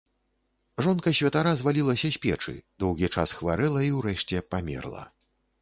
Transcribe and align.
Жонка 0.85 1.11
святара 1.19 1.51
звалілася 1.59 2.11
з 2.17 2.21
печы, 2.25 2.55
доўгі 2.85 3.13
час 3.15 3.37
хварэла 3.41 3.87
і 3.89 3.95
ўрэшце 4.01 4.45
памерла. 4.57 5.09